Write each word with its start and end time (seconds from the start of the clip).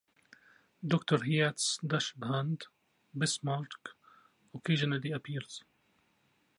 Doctor 0.83 1.17
Hyatt's 1.25 1.77
dachshund, 1.85 2.65
Bismarck, 3.15 3.89
occasionally 4.51 5.11
appears. 5.11 5.61